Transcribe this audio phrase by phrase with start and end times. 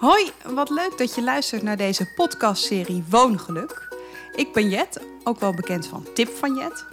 [0.00, 3.88] Hoi, wat leuk dat je luistert naar deze podcastserie Woongeluk.
[4.34, 6.84] Ik ben Jet, ook wel bekend van Tip van Jet.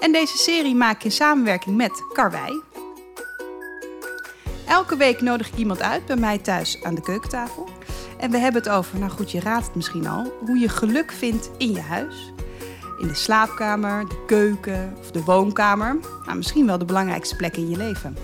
[0.00, 2.62] En deze serie maak ik in samenwerking met Karwei.
[4.66, 7.68] Elke week nodig ik iemand uit bij mij thuis aan de keukentafel.
[8.18, 11.12] En we hebben het over, nou goed, je raadt het misschien al, hoe je geluk
[11.12, 12.32] vindt in je huis.
[12.98, 15.96] In de slaapkamer, de keuken of de woonkamer.
[16.24, 18.16] Nou, misschien wel de belangrijkste plek in je leven.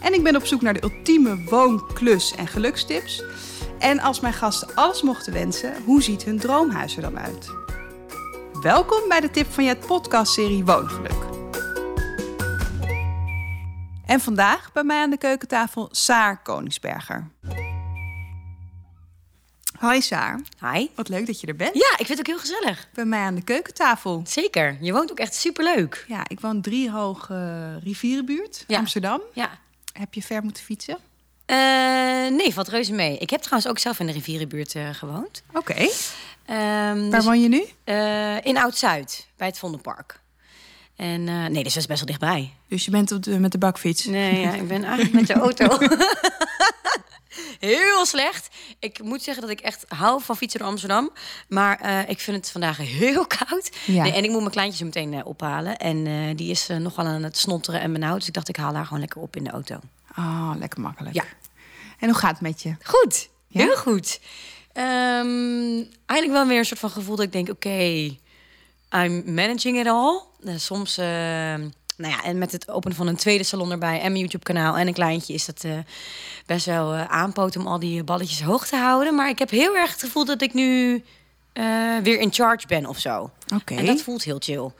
[0.00, 3.22] En ik ben op zoek naar de ultieme woon-, klus- en gelukstips.
[3.80, 7.48] En als mijn gasten alles mochten wensen, hoe ziet hun droomhuis er dan uit?
[8.62, 11.28] Welkom bij de Tip van Jet podcastserie Woongeluk.
[14.06, 17.30] En vandaag bij mij aan de keukentafel Saar Koningsberger.
[19.78, 20.40] Hoi Saar,
[20.72, 20.86] Hi.
[20.94, 21.74] wat leuk dat je er bent.
[21.74, 22.88] Ja, ik vind het ook heel gezellig.
[22.94, 24.22] Bij mij aan de keukentafel.
[24.26, 24.76] Zeker.
[24.80, 26.04] Je woont ook echt superleuk.
[26.08, 28.78] Ja, ik woon driehoog uh, rivierenbuurt, Ja.
[28.78, 29.20] Amsterdam.
[29.34, 29.50] Ja.
[29.92, 30.98] Heb je ver moeten fietsen?
[31.50, 31.56] Eh,
[32.36, 33.18] nee, valt reuze mee.
[33.18, 35.42] Ik heb trouwens ook zelf in de rivierenbuurt eh, gewoond.
[35.52, 35.74] Oké.
[35.74, 35.88] Ehm,
[36.46, 37.64] Waar dus, woon je nu?
[37.84, 40.20] eh, in Oud-Zuid, bij het Vondelpark.
[40.96, 42.52] En nee, dus dat is best wel dichtbij.
[42.68, 44.04] Dus je bent op de, met de bakfiets.
[44.04, 45.78] Nee, ja, ik ben eigenlijk met de auto.
[47.58, 48.48] Heel slecht.
[48.78, 51.10] Ik moet zeggen dat ik echt hou van fietsen door Amsterdam.
[51.48, 53.70] Maar ik vind het vandaag heel koud.
[53.86, 54.02] Ja.
[54.02, 55.76] Nee, en ik moet mijn kleintje zo meteen ophalen.
[55.76, 58.18] En die is nogal aan het snotteren en benauwd.
[58.18, 59.80] Dus ik dacht, ik haal haar gewoon lekker op in de auto.
[60.18, 61.14] Oh, lekker makkelijk.
[61.14, 61.24] Ja.
[62.00, 62.74] En hoe gaat het met je?
[62.84, 63.64] Goed, Ja?
[63.64, 64.20] heel goed.
[64.72, 68.16] Ehm, eigenlijk wel weer een soort van gevoel dat ik denk, oké,
[68.96, 70.20] I'm managing it all.
[70.44, 71.06] Eh, soms, eh,
[71.96, 74.86] nou ja, en met het openen van een tweede salon erbij en mijn YouTube-kanaal en
[74.86, 75.78] een kleintje is dat eh,
[76.46, 79.14] best wel eh, aanpoten om al die balletjes hoog te houden.
[79.14, 81.02] Maar ik heb heel erg het gevoel dat ik nu
[82.02, 83.30] weer in charge ben of zo.
[83.54, 83.74] Oké.
[83.74, 84.70] En dat voelt heel chill.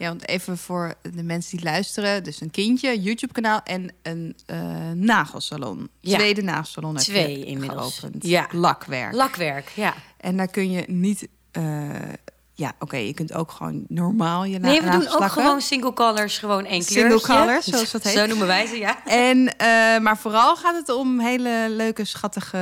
[0.00, 2.24] Ja, want even voor de mensen die luisteren.
[2.24, 4.58] Dus een kindje, YouTube-kanaal en een eh,
[4.94, 5.88] nagelsalon.
[6.00, 6.16] Ja.
[6.18, 7.98] Tweede nagelsalon heb Twee je inmiddels.
[7.98, 8.26] geopend.
[8.26, 8.48] Ja.
[8.52, 9.12] Lakwerk.
[9.14, 9.94] Lakwerk, ja.
[10.16, 11.28] en daar kun je niet...
[11.50, 11.62] eh,
[12.54, 16.38] ja, oké, je kunt ook gewoon normaal je Nee, we doen ook gewoon single colors,
[16.38, 17.26] gewoon één Single kleurtje.
[17.36, 18.12] colors, zoals dat heet.
[18.12, 19.04] Zo noemen wij ze, ja.
[19.06, 19.66] En, eh,
[19.98, 22.58] maar vooral gaat het om hele leuke, schattige,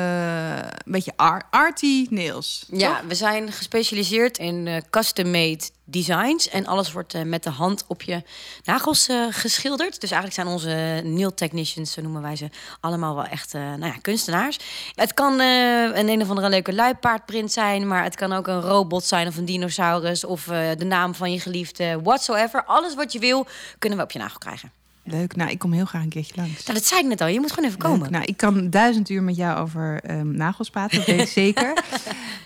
[0.85, 2.67] een beetje ar- arty nails.
[2.71, 3.09] Ja, toch?
[3.09, 6.49] we zijn gespecialiseerd in custom-made designs.
[6.49, 8.23] En alles wordt eh, met de hand op je
[8.65, 10.01] nagels eh, geschilderd.
[10.01, 12.49] Dus eigenlijk zijn onze nail technicians, zo noemen wij ze,
[12.81, 14.59] allemaal wel echt eh, nou ja, kunstenaars.
[14.95, 19.05] Het kan een een of andere leuke luipaardprint zijn, maar het kan ook een robot
[19.05, 20.45] zijn of een dinosaurus of
[20.79, 22.65] de naam van je geliefde, whatsoever.
[22.65, 23.47] Alles wat je wil,
[23.79, 24.73] kunnen we op je nagel krijgen.
[25.03, 25.37] Leuk.
[25.37, 26.65] Nou, ik kom heel graag een keertje langs.
[26.65, 27.91] Nou, dat zei ik net al, je moet gewoon even Leuk.
[27.91, 28.13] komen.
[28.13, 31.85] Nou, ik kan duizend uur met jou over ehm, nagels praten, dat weet ik zeker.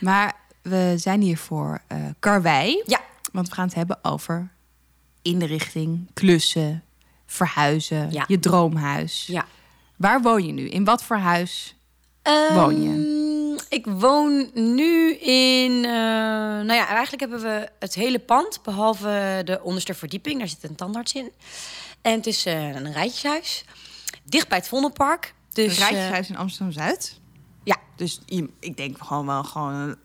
[0.00, 1.80] Maar we zijn hier voor
[2.18, 2.82] karwei.
[2.86, 3.00] Ja.
[3.32, 4.50] Want we gaan het hebben over
[5.22, 6.82] inrichting, klussen,
[7.26, 8.24] verhuizen, Ja.
[8.28, 9.26] je droomhuis.
[9.26, 9.46] Ja.
[9.96, 10.68] Waar woon je nu?
[10.68, 11.76] In wat voor huis?
[12.52, 12.88] Woon je?
[12.88, 15.84] Ehm, Ik woon nu in.
[15.84, 20.38] eh, nou ja, eigenlijk hebben we het hele pand, behalve de onderste verdieping.
[20.38, 21.30] Daar zit een tandarts in.
[22.02, 23.64] En het is eh, een rijtjeshuis.
[24.24, 25.34] Dicht bij het Vondelpark.
[25.52, 27.20] Dus, een eh, rijtjeshuis in Amsterdam-Zuid.
[27.64, 27.76] ja.
[27.96, 28.20] Dus
[28.60, 29.96] ik denk gewoon wel gewoon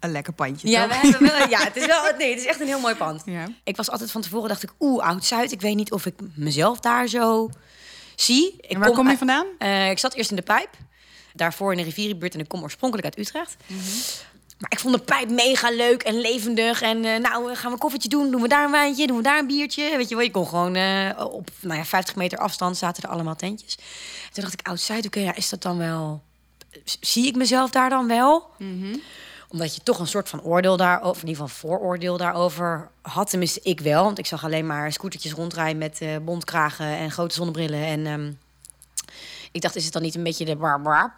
[0.00, 1.00] een, lekker pandje, Ja, toch?
[1.00, 2.02] we hebben wel, ja, het is wel.
[2.18, 3.22] Nee, het is echt een heel mooi pand.
[3.24, 3.46] Ja.
[3.64, 5.52] Ik was altijd van tevoren, dacht ik, oeh, Oud-Zuid.
[5.52, 7.50] Ik weet niet of ik mezelf daar zo
[8.16, 8.54] zie.
[8.60, 9.46] Ik En waar kom je vandaan?
[9.58, 10.70] Eh, ik zat eerst in de pijp.
[11.34, 13.56] Daarvoor in de rivierenbuurt en ik kom oorspronkelijk uit Utrecht.
[14.58, 16.80] Maar ik vond de pijp mega leuk en levendig.
[16.82, 18.30] En eh, nou, gaan we een koffietje doen?
[18.30, 19.06] Doen we daar een wijntje?
[19.06, 19.96] Doen we daar een biertje?
[19.96, 23.08] Weet je wel, je kon gewoon eh, op nou ja, 50 meter afstand zaten er
[23.08, 23.74] allemaal tentjes.
[24.32, 26.22] Toen dacht ik, Oud-Zuid, oké, ja, is dat dan wel...
[27.00, 28.50] Zie ik mezelf daar dan wel?
[29.48, 33.30] Omdat je toch een soort van oordeel daarover, in ieder geval vooroordeel daarover had.
[33.30, 34.04] Tenminste, ik wel.
[34.04, 37.84] Want ik zag alleen maar scootertjes rondrijden met eh bontkragen en grote zonnebrillen.
[37.84, 38.32] En ehm,
[39.52, 41.12] ik dacht, is het dan niet een beetje de barbarp?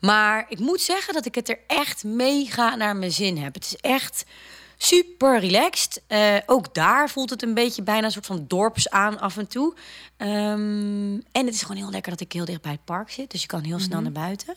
[0.00, 3.54] Maar ik moet zeggen dat ik het er echt mega naar mijn zin heb.
[3.54, 4.24] Het is echt
[4.76, 6.02] super relaxed.
[6.06, 9.46] Eh, ook daar voelt het een beetje bijna een soort van dorps aan af en
[9.46, 9.74] toe.
[10.16, 13.30] Ehm, en het is gewoon heel lekker dat ik heel dicht bij het park zit.
[13.30, 14.54] Dus je kan heel snel naar buiten.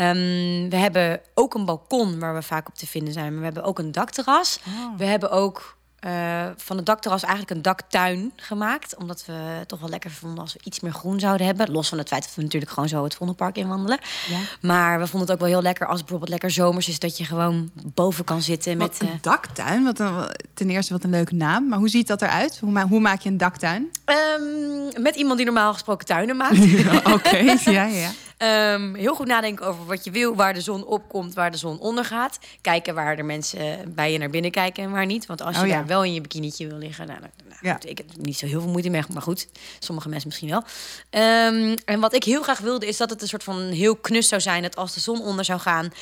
[0.00, 3.28] Ehm, we hebben ook een balkon waar we vaak op te vinden zijn.
[3.30, 4.60] Maar we hebben ook een dakterras.
[4.96, 8.96] We hebben ook eh, van het dakterras eigenlijk een daktuin gemaakt.
[8.96, 11.70] Omdat we het toch wel lekker vonden als we iets meer groen zouden hebben.
[11.70, 13.98] Los van het feit dat we natuurlijk gewoon zo het Vondelpark inwandelen.
[14.28, 14.38] Ja.
[14.60, 16.98] Maar we vonden het ook wel heel lekker als het bijvoorbeeld lekker zomers is...
[16.98, 18.88] dat je gewoon boven kan zitten met...
[18.98, 19.84] Wat eh, een daktuin.
[19.84, 20.12] Wat een,
[20.54, 21.68] ten eerste wat een leuke naam.
[21.68, 22.58] Maar hoe ziet dat eruit?
[22.58, 23.90] Hoe, ma- hoe maak je een daktuin?
[24.04, 26.58] ehm, met iemand die normaal gesproken tuinen maakt.
[27.14, 27.36] Oké,
[27.70, 28.10] ja, ja.
[28.40, 31.78] Ehm, heel goed nadenken over wat je wil, waar de zon opkomt, waar de zon
[31.80, 32.38] ondergaat.
[32.60, 35.26] Kijken waar er mensen bij je naar binnen kijken en waar niet.
[35.26, 35.74] Want als je Oh, ja.
[35.74, 37.72] daar wel in je bikinietje wil liggen, nou, nou, nou, Ja.
[37.72, 39.48] goed, ik heb niet zo heel veel moeite mee, maar goed,
[39.78, 40.62] sommige mensen misschien wel.
[41.10, 44.28] Ehm, en wat ik heel graag wilde, is dat het een soort van heel knus
[44.28, 45.92] zou zijn, dat als de zon onder zou gaan,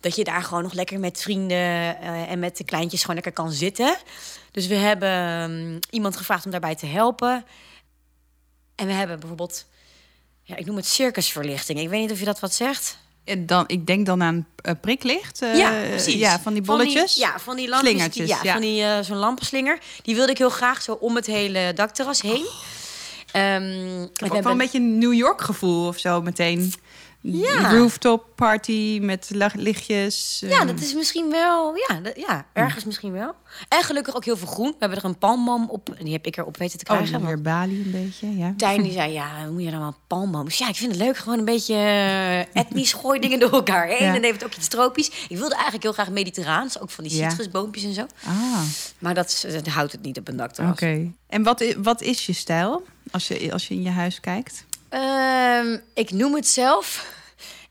[0.00, 1.56] dat je daar gewoon nog lekker met vrienden
[2.00, 3.96] eh, en met de kleintjes gewoon lekker kan zitten.
[4.50, 7.44] Dus we hebben ehm, iemand gevraagd om daarbij te helpen.
[8.74, 9.66] En we hebben bijvoorbeeld,
[10.44, 11.80] ja, ik noem het circusverlichting.
[11.80, 12.98] Ik weet niet of je dat wat zegt.
[13.24, 15.42] En dan, ik denk dan aan eh, priklicht.
[15.42, 16.14] eh, ja, precies.
[16.14, 17.14] Ja, van die bolletjes.
[17.16, 18.14] ja, van die lampjes.
[18.28, 18.52] Ja, ja.
[18.52, 19.78] van die eh, zo'n lampenslinger.
[20.02, 22.46] Die wilde ik heel graag zo om het hele dakterras heen.
[23.32, 26.72] Ehm, Ik heb ook wel een beetje een New York gevoel of zo meteen.
[27.26, 27.70] Ja.
[27.76, 30.42] Rooftop party met lichtjes.
[30.46, 31.74] Ja, eh, dat is misschien wel.
[31.88, 33.34] Ja, dat- ja, ergens misschien wel.
[33.68, 34.68] En gelukkig ook heel veel groen.
[34.70, 35.88] We hebben er een palmboom op.
[35.98, 37.12] En die heb ik erop weten te Oh, krijgen.
[37.20, 38.54] want weer Bali een beetje, ja.
[38.56, 40.44] Tijn die zei, ja, hoe moet je dan wel palmboom?
[40.44, 43.86] Dus ja, ik vind het leuk, gewoon een beetje eh, etnisch gooi dingen door elkaar
[43.86, 44.06] heen.
[44.06, 44.14] Ja.
[44.14, 45.06] En heeft ook iets tropisch.
[45.28, 48.06] Ik wilde eigenlijk heel graag mediterraans, ook van die citrusboompjes en zo.
[48.26, 48.60] Ah,
[48.98, 50.72] Maar dat, is- dat houdt het niet op een dakterras.
[50.72, 51.10] oké.
[51.28, 54.64] En wat wat is je stijl als je, als je in je huis kijkt?
[54.94, 57.12] Ehm, ik noem het zelf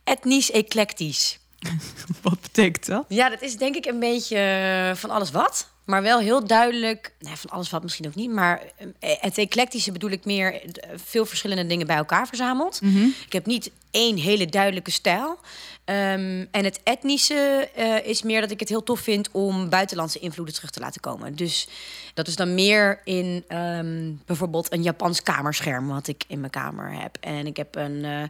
[0.03, 1.39] etnisch eclectisch.
[2.21, 3.05] Wat betekent dat?
[3.07, 5.71] Ja, dat is denk ik een beetje eh, van alles wat.
[5.85, 8.31] Maar wel heel duidelijk, nee, van alles wat misschien ook niet.
[8.31, 8.61] Maar
[8.99, 12.81] eh, het eclectische bedoel ik meer eh, veel verschillende dingen bij elkaar verzameld.
[13.25, 15.39] Ik heb niet één hele duidelijke stijl.
[15.85, 20.19] Ehm, en het etnische eh, is meer dat ik het heel tof vind om buitenlandse
[20.19, 21.35] invloeden terug te laten komen.
[21.35, 21.67] Dus
[22.13, 27.01] dat is dan meer in ehm, bijvoorbeeld een Japans kamerscherm wat ik in mijn kamer
[27.01, 27.17] heb.
[27.19, 28.29] En ik heb een, eh, eh,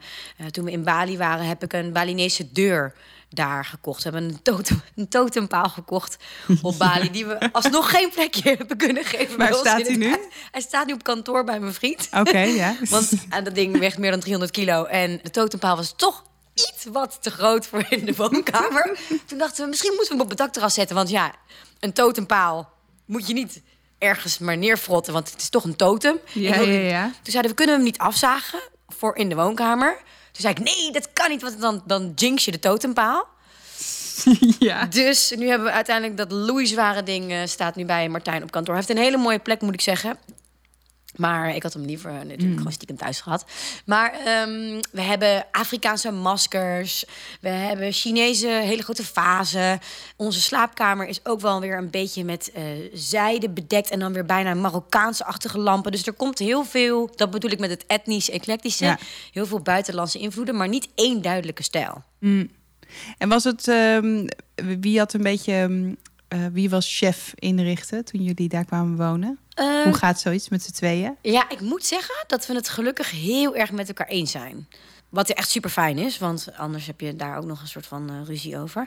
[0.51, 2.94] toen we in Bali waren, heb ik een Balinese deur
[3.35, 4.03] daar gekocht.
[4.03, 6.18] We hebben een, totem, een totempaal gekocht
[6.62, 9.38] op Bali, die we alsnog geen plekje hebben kunnen geven.
[9.38, 10.07] Waar staat hij nu?
[10.07, 10.25] huis.
[10.51, 12.09] Hij staat nu op kantoor bij mijn vriend.
[12.12, 12.75] Oké, ja.
[12.89, 14.83] Want aan dat ding weegt meer dan 300 kilo.
[14.83, 18.97] En de totempaal was toch iets wat te groot voor in de woonkamer.
[19.25, 20.95] Toen dachten we, misschien moeten we hem op het dakterras zetten.
[20.95, 21.33] Want ja,
[21.79, 22.71] een totempaal
[23.06, 23.62] moet je niet
[23.97, 25.13] ergens maar neerfrotten.
[25.13, 26.19] Want het is toch een totem.
[26.31, 27.03] Ja, ja, ja.
[27.03, 29.97] Toen zeiden we, we kunnen hem niet afzagen voor in de woonkamer.
[30.33, 33.27] Toen zei ik, nee, dat kan niet, want dan, dan jinx je de totempaal.
[34.59, 34.85] ja.
[34.85, 38.75] Dus nu hebben we uiteindelijk dat loeizware ding eh, staat nu bij Martijn op kantoor.
[38.75, 40.18] Hij heeft een hele mooie plek, moet ik zeggen.
[41.15, 42.57] Maar ik had hem liever natuurlijk Mm.
[42.57, 43.45] gewoon stiekem thuis gehad.
[43.86, 47.06] Maar ehm, we hebben Afrikaanse maskers.
[47.42, 49.80] We hebben Chinese hele grote vazen.
[50.15, 52.63] Onze slaapkamer is ook wel weer een beetje met eh,
[52.94, 53.89] zijde bedekt.
[53.89, 55.92] En dan weer bijna Marokkaanse-achtige lampen.
[55.92, 58.86] Dus er komt heel veel, dat bedoel ik met het etnisch-eclectische.
[58.86, 59.00] Ja.
[59.31, 62.04] Heel veel buitenlandse invloeden, maar niet één duidelijke stijl.
[63.18, 64.27] En was het, ehm,
[64.80, 65.94] wie had een beetje, ehm,
[66.27, 69.38] eh, wie was chef inrichten toen jullie daar kwamen wonen?
[69.53, 71.15] Ehm, Hoe gaat zoiets met z'n tweeën?
[71.21, 74.67] Ja, ik moet zeggen dat we het gelukkig heel erg met elkaar eens zijn.
[75.09, 78.09] Wat echt super fijn is, want anders heb je daar ook nog een soort van
[78.09, 78.85] eh, ruzie over.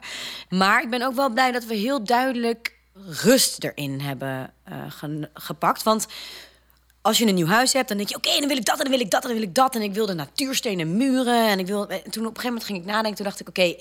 [0.49, 2.75] Maar ik ben ook wel blij dat we heel duidelijk
[3.23, 4.75] rust erin hebben eh,
[5.35, 5.83] gepakt.
[5.83, 6.07] Want
[7.01, 8.83] als je een nieuw huis hebt, dan denk je: oké, dan wil ik dat en
[8.85, 9.75] dan wil ik dat en dan wil ik dat.
[9.75, 11.49] En ik wilde natuurstenen muren.
[11.49, 11.89] En ik wil.
[11.89, 13.15] En toen op een gegeven moment ging ik nadenken.
[13.15, 13.77] Toen dacht ik: oké,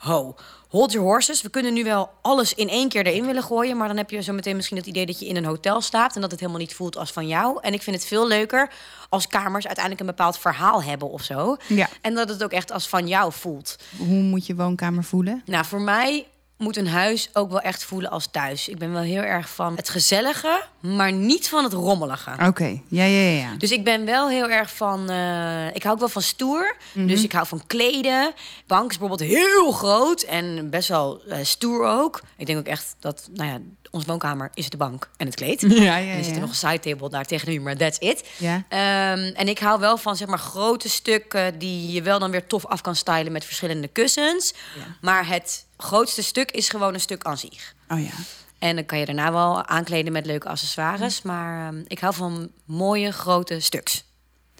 [0.00, 0.34] ho,
[0.68, 1.42] hold your horses.
[1.42, 3.76] We kunnen nu wel alles in één keer erin willen gooien.
[3.76, 6.14] Maar dan heb je zo meteen misschien het idee dat je in een hotel slaapt.
[6.14, 7.58] En dat het helemaal niet voelt als van jou.
[7.60, 8.72] En ik vind het veel leuker
[9.08, 11.56] als kamers uiteindelijk een bepaald verhaal hebben of zo.
[11.66, 11.88] Ja.
[12.00, 13.76] En dat het ook echt als van jou voelt.
[13.98, 15.42] Hoe moet je woonkamer voelen?
[15.44, 16.26] Nou, voor mij
[16.60, 18.68] moet een huis ook wel echt voelen als thuis.
[18.68, 22.30] Ik ben wel heel erg van het gezellige, maar niet van het rommelige.
[22.46, 23.54] Oké, ja, ja, ja, ja.
[23.58, 25.10] Dus ik ben wel heel erg van.
[25.10, 26.76] eh, ik hou ook wel van stoer.
[26.92, 28.32] Dus ik hou van kleden.
[28.66, 32.20] Bank is bijvoorbeeld heel groot en best wel eh, stoer ook.
[32.36, 33.58] Ik denk ook echt dat, nou ja,
[33.90, 35.60] onze woonkamer is de bank en het kleed.
[35.68, 36.40] Ja, ja, En er zit er ja.
[36.40, 38.28] nog een side table daar tegen de muur, maar that's it.
[38.38, 38.64] Ja.
[38.68, 42.46] Ehm, en ik hou wel van zeg maar grote stukken die je wel dan weer
[42.46, 44.54] tof af kan stylen met verschillende kussens.
[45.00, 47.74] Maar het grootste stuk is gewoon een stuk aan zich.
[47.88, 48.12] Oh ja.
[48.58, 51.22] En dan kan je daarna wel aankleden met leuke accessoires.
[51.22, 54.04] Maar ehm, ik hou van mooie grote stuks.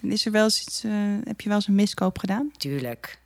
[0.01, 0.91] En is er wel eens iets, eh,
[1.23, 2.51] heb je wel eens een miskoop gedaan?
[2.57, 3.19] Tuurlijk.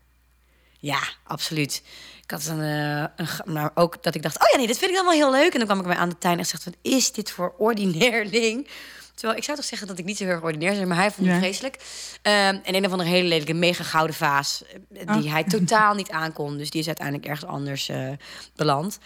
[0.85, 1.83] Ja, absoluut.
[2.23, 4.89] Ik had een, eh, een maar ook dat ik dacht, oh ja, nee, dit vind
[4.91, 5.51] ik dan wel heel leuk.
[5.51, 8.31] En dan kwam ik bij aan de tuin en zegt, wat is dit voor ordinair
[8.31, 8.67] ding?
[9.13, 11.11] Terwijl ik zou toch zeggen dat ik niet zo heel erg ordinair ben, maar hij
[11.11, 11.41] vond het Ja.
[11.41, 11.77] vreselijk.
[12.21, 15.31] Ehm, en een of andere hele lelijke, mega gouden vaas eh, die Oh.
[15.31, 16.57] hij totaal niet aankon.
[16.57, 18.11] Dus die is uiteindelijk ergens anders eh,
[18.55, 18.97] beland.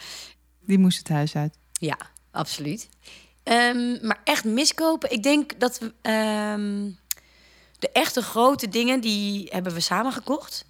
[0.60, 1.58] Die moest het huis uit.
[1.74, 1.98] Ja,
[2.32, 2.90] absoluut.
[3.44, 6.90] Ehm, maar echt miskopen, ik denk dat we ehm,
[7.80, 10.66] de echte grote dingen die hebben we samen gekocht.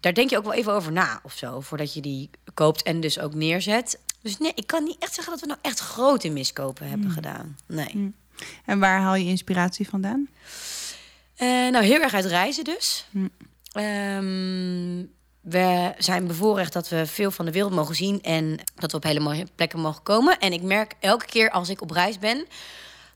[0.00, 3.00] Daar denk je ook wel even over na of zo, voordat je die koopt en
[3.00, 3.98] dus ook neerzet.
[4.22, 7.56] Dus nee, ik kan niet echt zeggen dat we nou echt grote miskopen hebben gedaan.
[7.66, 8.12] Nee.
[8.64, 10.28] En waar haal je inspiratie vandaan?
[11.36, 13.06] Eh, nou, heel erg uit reizen dus.
[13.10, 13.28] Hm.
[13.72, 15.04] Ehm,
[15.40, 19.02] we zijn bevoorrecht dat we veel van de wereld mogen zien en dat we op
[19.02, 20.38] hele mooie plekken mogen komen.
[20.38, 22.46] En ik merk elke keer als ik op reis ben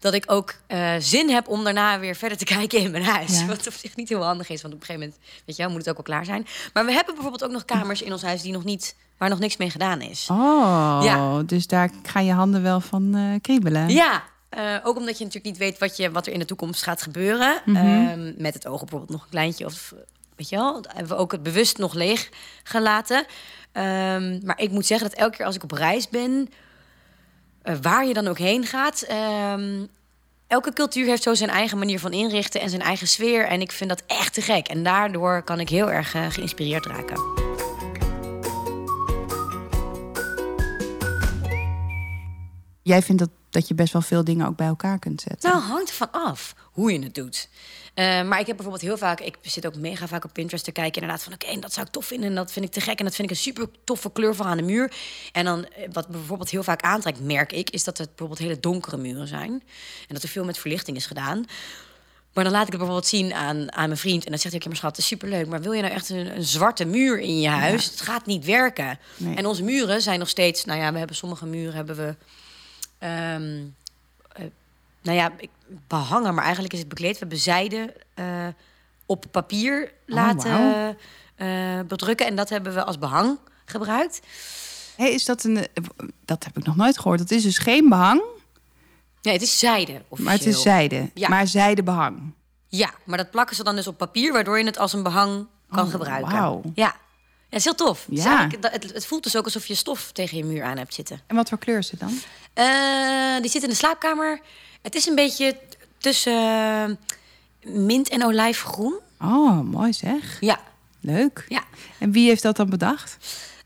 [0.04, 3.40] dat ik ook eh, zin heb om daarna weer verder te kijken in mijn huis.
[3.40, 3.46] Ja.
[3.46, 5.70] Wat op zich niet heel handig is, want op een gegeven moment, weet je, wel,
[5.70, 6.46] moet het ook wel klaar zijn.
[6.72, 9.38] Maar we hebben bijvoorbeeld ook nog kamers in ons huis die nog niet, waar nog
[9.38, 10.28] niks mee gedaan is.
[10.30, 11.42] Oh, Ja.
[11.42, 13.88] dus daar gaan je handen wel van eh, kriebelen.
[13.88, 16.82] Ja, eh, ook omdat je natuurlijk niet weet wat, je, wat er in de toekomst
[16.82, 17.60] gaat gebeuren.
[17.64, 17.76] Mhm.
[17.76, 19.94] Ehm, met het oog op bijvoorbeeld nog een kleintje of
[20.36, 22.28] weet je wel, hebben we ook het bewust nog leeg
[22.62, 23.24] gelaten.
[23.72, 26.48] Ehm, maar ik moet zeggen dat elke keer als ik op reis ben,
[27.64, 29.84] eh, waar je dan ook heen gaat, ehm,
[30.46, 33.46] elke cultuur heeft zo zijn eigen manier van inrichten en zijn eigen sfeer.
[33.46, 34.68] En ik vind dat echt te gek.
[34.68, 37.42] En daardoor kan ik heel erg eh, geïnspireerd raken.
[42.82, 45.50] Jij vindt dat, dat je best wel veel dingen ook bij elkaar kunt zetten.
[45.50, 47.48] Nou, hangt ervan af hoe je het doet.
[47.94, 50.72] Eh, maar ik heb bijvoorbeeld heel vaak, ik zit ook mega vaak op Pinterest te
[50.72, 52.98] kijken, inderdaad van oké, dat zou ik tof vinden en dat vind ik te gek
[52.98, 54.92] en dat vind ik een super toffe kleur voor aan de muur.
[55.32, 58.38] En dan eh, wat me bijvoorbeeld heel vaak aantrekt, merk ik, is dat het bijvoorbeeld
[58.38, 59.50] hele donkere muren zijn
[60.08, 61.46] en dat er veel met verlichting is gedaan.
[62.34, 64.24] Maar dan laat ik het bijvoorbeeld zien aan, aan mijn vriend.
[64.24, 65.46] En dan zegt hij, maar schat, het is superleuk.
[65.46, 67.84] Maar wil je nou echt een, een zwarte muur in je huis?
[67.84, 68.98] Het gaat niet werken.
[69.16, 69.36] Nee.
[69.36, 70.64] En onze muren zijn nog steeds...
[70.64, 72.16] Nou ja, we hebben sommige muren hebben we...
[72.98, 73.60] ehm, eh,
[75.04, 75.30] nou ja,
[75.88, 77.12] behangen, maar eigenlijk is het bekleed.
[77.12, 78.46] We hebben zijde eh,
[79.06, 80.96] op papier laten wauw.
[81.36, 82.26] eh, bedrukken.
[82.26, 84.20] En dat hebben we als behang gebruikt.
[84.96, 85.56] Hé, is dat een...
[85.56, 85.66] eh,
[86.24, 87.18] Dat heb ik nog nooit gehoord.
[87.18, 88.22] Dat is dus geen behang,
[89.22, 90.24] Nee, het is zijde officieel.
[90.24, 91.10] maar het is zijde.
[91.14, 91.28] Ja.
[91.28, 92.32] Maar zijdebehang.
[92.68, 94.32] Ja, maar dat plakken ze dan dus op papier...
[94.32, 96.32] waardoor je het als een behang kan Oh, gebruiken.
[96.32, 96.60] wauw.
[96.64, 96.72] Ja.
[96.74, 96.94] ja,
[97.48, 98.06] het is heel tof.
[98.06, 98.38] Het, Ja.
[98.38, 101.20] eigenlijk- het, het voelt dus ook alsof je stof tegen je muur aan hebt zitten.
[101.26, 102.18] En wat voor kleur is het dan?
[103.42, 104.40] Die zit in de slaapkamer.
[104.84, 105.56] Het is een beetje
[105.98, 106.84] tussen eh,
[107.72, 108.94] mint en olijfgroen.
[109.20, 110.36] Oh, mooi zeg.
[110.40, 110.60] Ja,
[111.00, 111.44] Leuk.
[111.48, 111.62] ja.
[111.98, 113.16] En wie heeft dat dan bedacht?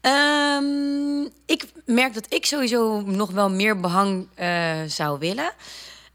[0.00, 5.52] Ehm, ik merk dat ik sowieso nog wel meer behang eh, zou willen.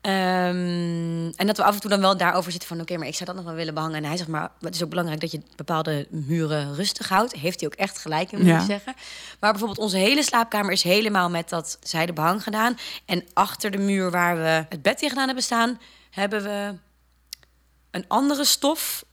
[0.04, 2.82] Ehm, en dat we af en toe dan wel daarover zitten van...
[2.82, 3.96] oké, maar ik zou dat nog wel willen behangen.
[3.96, 7.34] En hij zegt maar, het is ook belangrijk dat je bepaalde muren rustig houdt.
[7.34, 8.60] Heeft hij ook echt gelijk in, moet Ja.
[8.60, 8.94] ik zeggen.
[9.40, 12.78] Maar bijvoorbeeld onze hele slaapkamer is helemaal met dat zijde behang gedaan.
[13.06, 15.80] En achter de muur waar we het bed tegenaan hebben staan...
[16.10, 16.74] hebben we
[17.92, 19.06] een andere stof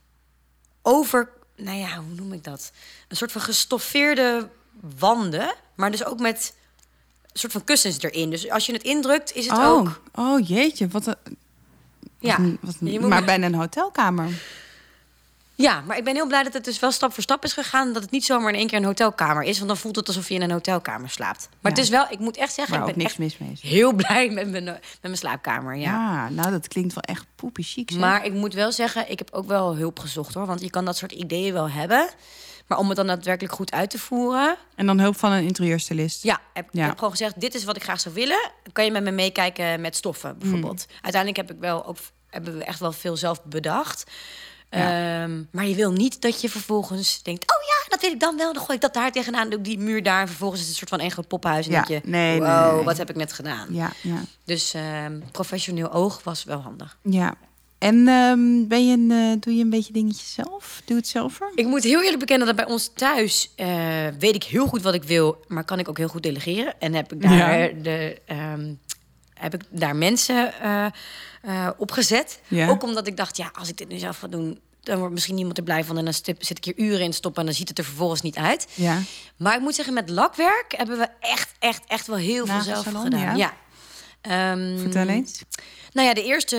[0.81, 1.29] over...
[1.55, 2.71] Nou ja, hoe noem ik dat?
[3.07, 4.49] Een soort van gestoffeerde
[4.97, 6.53] wanden, maar dus ook met
[7.33, 8.29] soort van kussens erin.
[8.29, 10.01] Dus als je het indrukt, is het oh, ook...
[10.15, 10.87] oh, jeetje.
[10.87, 11.15] Wat een,
[12.19, 14.41] Ja, wat een- wat maar me- bijna een hotelkamer.
[15.55, 17.93] ja, maar ik ben heel blij dat het dus wel stap voor stap is gegaan.
[17.93, 19.55] Dat het niet zomaar in één keer een hotelkamer is.
[19.55, 21.47] Want dan voelt het alsof je in een hotelkamer slaapt.
[21.49, 21.69] Maar Ja.
[21.69, 24.29] het is wel, ik moet echt zeggen, ik ben niks echt mis mee heel blij
[24.29, 25.75] met mijn, met mijn slaapkamer.
[25.75, 25.81] Ja.
[25.91, 26.29] Ja.
[26.29, 27.91] nou dat klinkt wel echt poepie chic.
[27.91, 27.99] zeg.
[27.99, 30.45] Maar ik moet wel zeggen, ik heb ook wel hulp gezocht hoor.
[30.45, 32.09] Want je kan dat soort ideeën wel hebben.
[32.71, 36.23] Maar om het dan daadwerkelijk goed uit te voeren, En dan hulp van een interieurstylist.
[36.23, 36.85] Ja, heb, Ja.
[36.85, 38.51] heb gewoon gezegd, dit is wat ik graag zou willen.
[38.71, 40.85] Kan je met me meekijken met stoffen bijvoorbeeld.
[40.87, 40.99] Hmm.
[41.01, 41.97] Uiteindelijk heb ik wel ook,
[42.29, 44.03] hebben we echt wel veel zelf bedacht.
[44.69, 45.23] Ja.
[45.23, 47.41] Ehm, maar je wil niet dat je vervolgens denkt...
[47.41, 48.53] oh ja, dat weet ik dan wel.
[48.53, 50.21] Dan gooi ik dat daar tegenaan, doe ik die muur daar...
[50.21, 51.65] en vervolgens is het een soort van één groot poppenhuis.
[51.67, 52.83] En Ja, denk je, nee, wow, nee.
[52.83, 53.67] wat heb ik net gedaan.
[53.69, 54.21] Ja, ja.
[54.45, 56.97] Dus ehm, professioneel oog was wel handig.
[57.03, 57.35] ja.
[57.81, 60.81] En ehm, ben je een, eh, doe je een beetje dingetjes zelf?
[60.85, 61.51] Doe het zelf voor?
[61.55, 64.93] Ik moet heel eerlijk bekennen dat bij ons thuis eh, weet ik heel goed wat
[64.93, 66.79] ik wil, maar kan ik ook heel goed delegeren.
[66.79, 67.67] En heb ik daar, Ja.
[67.67, 68.73] eh, de, ehm,
[69.33, 72.39] heb ik daar mensen eh, opgezet.
[72.47, 72.67] Ja.
[72.69, 75.35] Ook omdat ik dacht, ja, als ik dit nu zelf ga doen, dan wordt misschien
[75.35, 75.97] niemand er blij van.
[75.97, 77.83] En dan stip- zit ik hier uren in te stoppen en dan ziet het er
[77.83, 78.67] vervolgens niet uit.
[78.73, 78.99] Ja.
[79.37, 82.85] Maar ik moet zeggen, met lakwerk hebben we echt, echt, echt wel heel veel zelf
[82.85, 83.19] gedaan.
[83.19, 83.33] ja.
[83.35, 83.53] Ja.
[84.21, 85.41] Ehm, Vertel eens.
[85.93, 86.57] nou ja, de eerste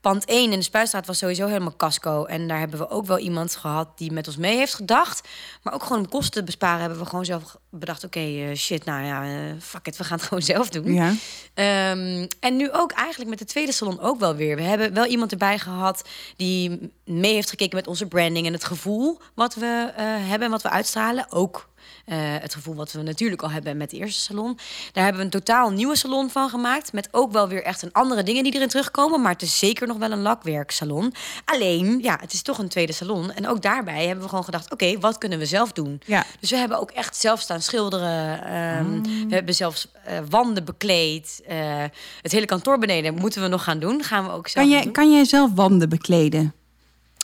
[0.00, 2.24] pand 1 in de Spuistraat was sowieso helemaal casco.
[2.24, 5.28] En daar hebben we ook wel iemand gehad die met ons mee heeft gedacht.
[5.62, 8.04] Maar ook gewoon om kosten te besparen hebben we gewoon zelf bedacht...
[8.04, 10.94] oké, eh, shit, nou ja, eh, fuck it, we gaan het gewoon zelf doen.
[10.94, 11.14] Ja.
[11.54, 14.56] Ehm, en nu ook eigenlijk met de tweede salon ook wel weer.
[14.56, 18.46] We hebben wel iemand erbij gehad die mee heeft gekeken met onze branding...
[18.46, 21.32] en het gevoel wat we eh, hebben en wat we uitstralen.
[21.32, 21.68] Ook
[22.04, 24.58] eh, het gevoel wat we natuurlijk al hebben met de eerste salon.
[24.92, 26.92] Daar hebben we een totaal nieuwe salon van gemaakt.
[26.92, 29.20] Met ook wel weer echt een andere dingen die erin terugkomen.
[29.20, 31.14] Maar het is zeker nog wel een lakwerksalon.
[31.44, 33.32] Alleen, ja, het is toch een tweede salon.
[33.32, 34.72] En ook daarbij hebben we gewoon gedacht...
[34.72, 36.00] oké, wat kunnen we zelf doen?
[36.06, 36.24] Ja.
[36.40, 38.44] Dus we hebben ook echt zelf staan schilderen.
[38.44, 41.42] Ehm, We hebben zelfs eh, wanden bekleed.
[41.46, 41.84] Eh,
[42.22, 44.02] het hele kantoor beneden moeten we nog gaan doen.
[44.02, 44.92] Gaan we ook zelf Kan, jij, doen.
[44.92, 46.54] kan jij zelf wanden bekleden?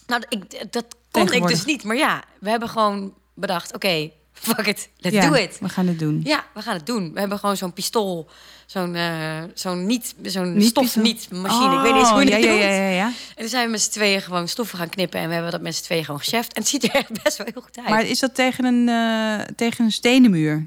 [0.07, 1.85] Nou, ik, dat kon ik dus niet.
[1.85, 3.75] Maar ja, we hebben gewoon bedacht...
[3.75, 4.11] oké,
[4.41, 5.59] Fuck it, let's Ja, do it.
[5.61, 6.21] We gaan het doen.
[6.25, 7.13] Ja, we gaan het doen.
[7.13, 8.29] We hebben gewoon zo'n pistool,
[8.67, 11.03] zo'n eh, zo'n niet, zo'n Niet stof pistool?
[11.03, 11.75] niet machine.
[11.77, 13.07] ik weet niet eens hoe je Oh, dat ja, ja, ja, ja.
[13.07, 15.61] En toen zijn we met z'n tweeën gewoon stoffen gaan knippen en we hebben dat
[15.61, 16.53] met z'n tweeën gewoon gecheft.
[16.53, 17.89] En het ziet er echt best wel heel goed uit.
[17.89, 20.67] Maar is dat tegen een, eh, tegen een stenen muur?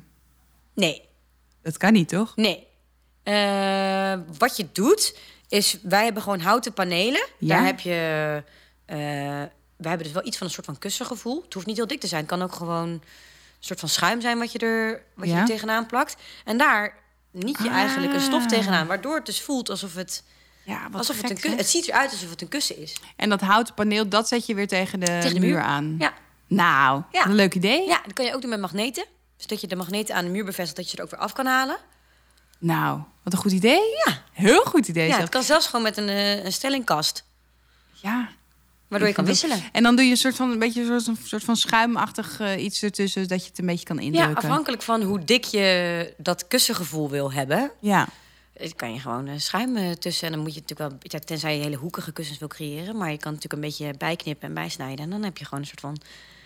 [0.76, 1.02] Nee,
[1.64, 2.36] Dat kan niet, toch?
[2.36, 2.68] nee.
[3.24, 7.28] Eh, wat je doet, is wij hebben gewoon houten panelen.
[7.40, 7.56] Ja?
[7.56, 8.44] Daar heb je.
[8.86, 11.42] wij hebben dus wel iets van een soort van kussengevoel.
[11.44, 12.22] Het hoeft niet heel dik te zijn.
[12.22, 13.02] Het kan ook gewoon
[13.60, 16.16] soort van schuim zijn wat je er, wat je er tegenaan plakt.
[16.46, 16.98] En daar
[17.32, 18.48] niet je eigenlijk een stof Ah.
[18.48, 18.88] tegenaan.
[18.88, 20.24] Waardoor het dus voelt alsof het,
[20.64, 21.58] Ja, wat alsof het een.
[21.58, 22.96] Het ziet eruit alsof het een kussen is.
[23.16, 25.50] En dat houten paneel, dat zet je weer tegen de, Tegen de muur.
[25.50, 25.62] muur.
[25.62, 25.96] aan.
[26.00, 26.14] Ja.
[26.48, 27.26] Nou, Ja.
[27.26, 27.88] een leuk idee.
[27.88, 29.06] ja, dat kan je ook doen met magneten.
[29.38, 31.34] Dus dat je de magneten aan de muur bevestigt, dat je er ook weer af
[31.34, 31.78] kan halen.
[32.60, 33.82] Nou, wat een goed idee.
[34.06, 34.22] Ja.
[34.34, 35.04] Heel goed idee.
[35.04, 35.22] Ja, zelf.
[35.22, 37.24] het kan zelfs gewoon met een, eh, een stellingkast.
[37.94, 38.30] ja.
[38.90, 39.60] Waardoor je kan wisselen.
[39.72, 42.64] En dan doe je een soort van, een beetje soort, een soort van schuimachtig eh,
[42.64, 44.36] iets ertussen, dat je het een beetje kan Ja, indrukken.
[44.36, 47.72] afhankelijk van hoe dik je dat kussengevoel wil hebben...
[47.80, 48.08] Ja.
[48.54, 50.28] eh, kan je gewoon eh, schuim tussen.
[50.28, 51.00] En dan moet je natuurlijk wel...
[51.02, 52.98] ja, Tenzij je hele hoekige kussens wil creëren.
[52.98, 55.04] Maar je kan natuurlijk een beetje bijknippen en bijsnijden.
[55.06, 55.98] En dan heb je gewoon een soort van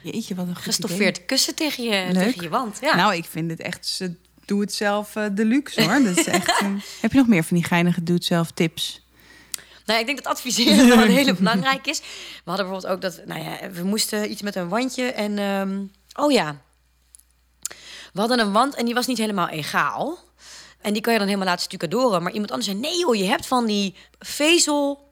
[0.01, 2.23] Jeetje, wat een gestoffeerd kussen tegen je, Leuk.
[2.23, 2.77] tegen je wand.
[2.81, 2.87] Ja.
[2.87, 3.01] idee.
[3.01, 4.13] Nou, ik vind het echt, ze
[4.45, 6.03] doe het zelf eh, deluxe hoor.
[6.03, 6.59] Dat is echt,
[7.01, 9.01] heb je nog meer van die geinige doe het zelf tips?
[9.85, 11.99] Nou, ik denk dat adviseren wel een hele belangrijk is.
[11.99, 12.05] We
[12.45, 13.25] hadden bijvoorbeeld ook dat...
[13.25, 15.37] Nou ja, we moesten iets met een wandje en...
[15.37, 15.81] ehm,
[16.25, 16.61] oh ja.
[18.13, 20.19] We hadden een wand en die was niet helemaal egaal.
[20.81, 22.23] En die kan je dan helemaal laten stucadoren.
[22.23, 22.81] Maar iemand anders zei...
[22.81, 25.11] Nee joh, je hebt van die vezel...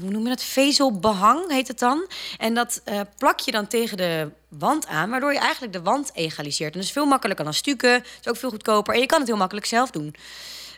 [0.00, 0.42] Hoe noem je dat?
[0.42, 2.06] Vezelbehang heet het dan.
[2.38, 5.10] En dat eh, plak je dan tegen de wand aan...
[5.10, 6.72] waardoor je eigenlijk de wand egaliseert.
[6.72, 8.04] En dat is veel makkelijker dan stukken.
[8.20, 8.94] is ook veel goedkoper.
[8.94, 10.14] En je kan het heel makkelijk zelf doen.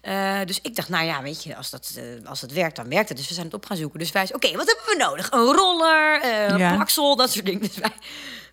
[0.03, 2.89] Eh, dus ik dacht, nou ja, weet je, als dat, eh, als dat werkt, dan
[2.89, 3.19] werkt het.
[3.19, 3.99] Dus we zijn het op gaan zoeken.
[3.99, 5.31] Dus wij oké, wat hebben we nodig?
[5.31, 6.75] Een roller, eh, een Ja.
[6.75, 7.61] plaksel, dat soort dingen.
[7.61, 7.93] Dus wij,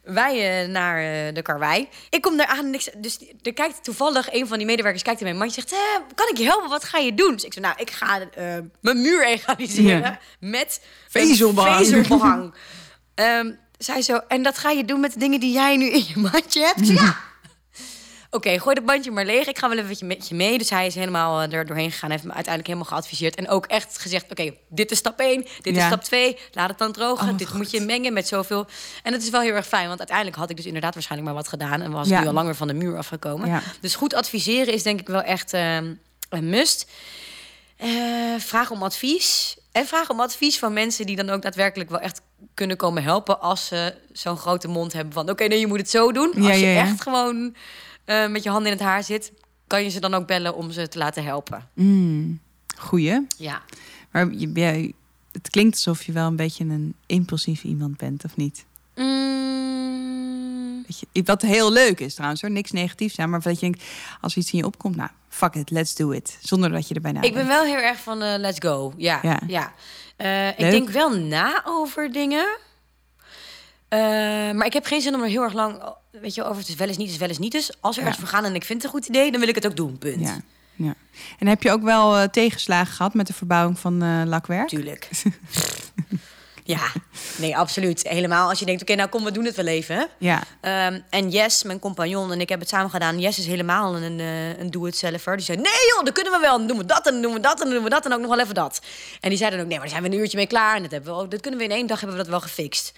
[0.03, 1.89] wij naar de karwei.
[2.09, 5.19] Ik kom daar aan en ik, dus er kijkt toevallig een van die medewerkers kijkt
[5.19, 5.81] in mijn mandje zegt,
[6.15, 6.69] kan ik je helpen?
[6.69, 7.31] Wat ga je doen?
[7.33, 8.19] Dus ik zei, nou, ik ga
[8.81, 10.19] mijn muur egaliseren Ja.
[10.39, 11.85] met Vezelbehang.
[11.87, 12.53] vezelbehang.
[13.15, 16.05] Ehm, zij zo, en dat ga je doen met de dingen die jij nu in
[16.07, 16.87] je mandje hebt?
[16.99, 17.27] Ja.
[18.31, 19.47] Oké, gooi dat bandje maar leeg.
[19.47, 20.57] Ik ga wel even met je mee.
[20.57, 22.09] Dus hij is helemaal eh, er doorheen gegaan.
[22.11, 23.35] Heeft me uiteindelijk helemaal geadviseerd.
[23.35, 25.45] En ook echt gezegd, oké, dit is stap 1.
[25.61, 26.37] Dit is stap 2.
[26.51, 27.29] Laat het dan drogen.
[27.29, 28.65] Oh, dit moet je mengen met zoveel.
[29.03, 29.87] En het is wel heel erg fijn.
[29.87, 31.81] Want uiteindelijk had ik dus inderdaad waarschijnlijk maar wat gedaan.
[31.81, 32.19] En was Ja.
[32.19, 33.61] nu al langer van de muur afgekomen.
[33.81, 35.93] Dus goed adviseren is denk ik wel echt ehm,
[36.29, 36.89] een must.
[37.77, 37.89] Eh,
[38.37, 39.57] vraag om advies.
[39.71, 42.21] En vraag om advies van mensen die dan ook daadwerkelijk wel echt
[42.53, 43.41] kunnen komen helpen.
[43.41, 45.29] Als ze zo'n grote mond hebben van...
[45.29, 46.33] oké, nee, je moet het zo doen.
[46.33, 46.81] Als je ja, ja.
[46.81, 47.55] echt gewoon
[48.05, 49.31] eh, met je handen in het haar zit...
[49.67, 51.67] kan je ze dan ook bellen om ze te laten helpen.
[51.73, 52.39] Mm,
[52.77, 53.27] goeie.
[53.37, 53.61] Ja.
[54.11, 54.93] Maar je,
[55.31, 58.65] het klinkt alsof je wel een beetje een impulsief iemand bent, of niet?
[58.95, 59.68] Mm,
[60.89, 63.29] Weet je, wat heel leuk is trouwens hoor, niks negatiefs aan.
[63.29, 63.83] Maar dat je denkt,
[64.21, 66.37] als iets in je opkomt, nou, fuck it, let's do it.
[66.41, 67.35] Zonder dat je erbij nadenkt.
[67.37, 68.93] ik ben wel heel erg van eh, let's go.
[68.97, 69.39] Ja, Ja.
[69.47, 69.73] ja.
[70.17, 72.57] Eh, ik denk wel na over dingen.
[73.87, 73.99] Eh,
[74.51, 75.81] maar ik heb geen zin om er heel erg lang...
[76.11, 77.51] Weet je, over het is wel eens niet, is wel eens niet.
[77.51, 78.07] Dus als we Ja.
[78.07, 79.31] ergens voor gaan en ik vind het een goed idee...
[79.31, 80.21] dan wil ik het ook doen, punt.
[80.21, 80.37] Ja,
[80.75, 80.93] ja.
[81.39, 84.67] En heb je ook wel tegenslagen gehad met de verbouwing van lakwerk?
[84.67, 85.09] Tuurlijk.
[86.75, 86.91] ja,
[87.37, 88.07] nee, absoluut.
[88.07, 90.07] Helemaal als je denkt, oké, nou kom, we doen het wel even.
[90.17, 93.19] Ja, Ehm, en Jess, mijn compagnon, en ik hebben het samen gedaan.
[93.19, 95.35] Jess is helemaal een, eh, een doe-het-zelfer.
[95.35, 96.57] Die zei, nee joh, dat kunnen we wel.
[96.57, 98.13] Dan doen we dat en dan doen we dat en dan doen we dat en
[98.13, 98.81] ook nog wel even dat.
[99.19, 100.75] En die zeiden ook, nee, maar daar zijn we een uurtje mee klaar.
[100.75, 102.41] En dat, hebben we ook, dat kunnen we in één dag hebben we dat wel
[102.41, 102.93] gefixt.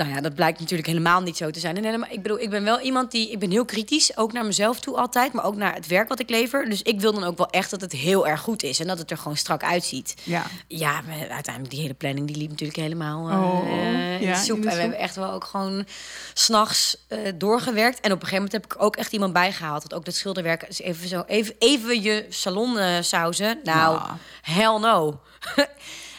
[0.00, 1.76] Nou ja, dat blijkt natuurlijk helemaal niet zo te zijn.
[1.76, 3.30] En helemaal, ik bedoel, ik ben wel iemand die...
[3.30, 5.32] Ik ben heel kritisch, ook naar mezelf toe altijd.
[5.32, 6.68] Maar ook naar het werk wat ik lever.
[6.68, 8.80] Dus ik wil dan ook wel echt dat het heel erg goed is.
[8.80, 10.14] En dat het er gewoon strak uitziet.
[10.24, 10.46] ja.
[10.68, 14.40] Ja, maar uiteindelijk die hele planning die liep natuurlijk helemaal Oh, eh, in ja, de
[14.44, 14.56] soep.
[14.56, 15.86] in de en we hebben echt wel ook gewoon
[16.34, 18.00] s'nachts eh doorgewerkt.
[18.00, 19.82] En op een gegeven moment heb ik ook echt iemand bijgehaald.
[19.82, 23.60] Dat ook dat schilderwerk is even zo, even, even je salon eh, sausen.
[23.64, 24.16] Nou, Ja.
[24.42, 25.20] hell no.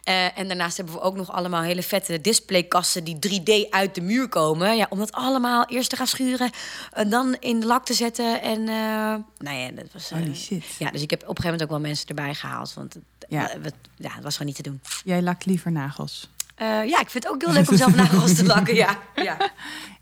[0.03, 4.01] Eh, en daarnaast hebben we ook nog allemaal hele vette displaykassen die 3D uit de
[4.01, 4.75] muur komen.
[4.75, 6.49] Ja, om dat allemaal eerst te gaan schuren,
[6.91, 8.41] en dan in de lak te zetten.
[8.41, 10.09] En uh, nou ja, dat was.
[10.09, 10.65] Holy eh, shit.
[10.79, 12.73] ja, dus ik heb op een gegeven moment ook wel mensen erbij gehaald.
[12.73, 13.49] Want het, Ja.
[13.61, 14.81] Het, ja, het was gewoon niet te doen.
[15.03, 16.29] Jij lakt liever nagels.
[16.55, 18.75] Eh, ja, ik vind het ook heel leuk om zelf nagels te lakken.
[18.75, 19.51] Ja, ja.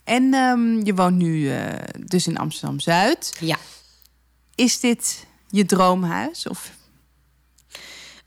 [0.03, 1.73] En ehm, je woont nu eh,
[2.05, 3.37] dus in Amsterdam-Zuid.
[3.39, 3.57] ja.
[4.55, 6.47] Is dit je droomhuis?
[6.47, 6.71] Of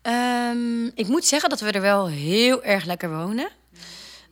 [0.02, 3.48] Ehm, ik moet zeggen dat we er wel heel erg lekker wonen.